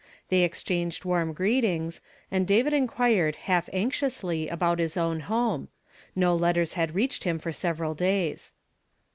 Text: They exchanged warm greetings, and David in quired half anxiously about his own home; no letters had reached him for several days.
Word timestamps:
They 0.29 0.41
exchanged 0.41 1.05
warm 1.05 1.31
greetings, 1.31 2.01
and 2.31 2.47
David 2.47 2.73
in 2.73 2.87
quired 2.87 3.35
half 3.35 3.69
anxiously 3.71 4.47
about 4.47 4.79
his 4.79 4.97
own 4.97 5.19
home; 5.19 5.67
no 6.15 6.35
letters 6.35 6.73
had 6.73 6.95
reached 6.95 7.23
him 7.23 7.37
for 7.37 7.51
several 7.53 7.93
days. 7.93 8.51